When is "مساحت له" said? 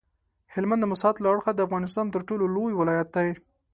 0.93-1.27